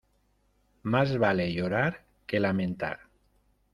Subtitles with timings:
[0.81, 3.01] Más vale llorar que lamentar.